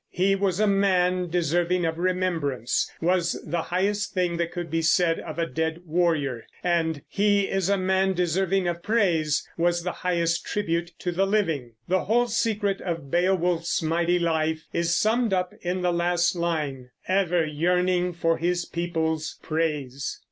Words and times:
"He 0.09 0.33
was 0.33 0.59
a 0.59 0.65
man 0.65 1.29
deserving 1.29 1.85
of 1.85 1.99
remembrance" 1.99 2.91
was 3.01 3.39
the 3.45 3.61
highest 3.61 4.15
thing 4.15 4.37
that 4.37 4.51
could 4.51 4.71
be 4.71 4.81
said 4.81 5.19
of 5.19 5.37
a 5.37 5.45
dead 5.45 5.81
warrior; 5.85 6.43
and 6.63 7.03
"He 7.07 7.41
is 7.41 7.69
a 7.69 7.77
man 7.77 8.13
deserving 8.15 8.67
of 8.67 8.81
praise" 8.81 9.47
was 9.59 9.83
the 9.83 9.91
highest 9.91 10.43
tribute 10.43 10.91
to 10.97 11.11
the 11.11 11.27
living. 11.27 11.73
The 11.87 12.05
whole 12.05 12.25
secret 12.25 12.81
of 12.81 13.11
Beowulf's 13.11 13.83
mighty 13.83 14.17
life 14.17 14.63
is 14.73 14.95
summed 14.95 15.33
up 15.33 15.53
in 15.61 15.83
the 15.83 15.93
last 15.93 16.35
line, 16.35 16.89
"Ever 17.07 17.45
yearning 17.45 18.13
for 18.13 18.37
his 18.39 18.65
people's 18.65 19.37
praise." 19.43 20.19